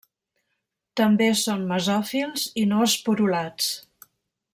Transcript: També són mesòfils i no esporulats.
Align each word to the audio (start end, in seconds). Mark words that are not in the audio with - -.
També 1.01 1.27
són 1.41 1.67
mesòfils 1.73 2.47
i 2.63 2.67
no 2.73 2.81
esporulats. 2.87 3.69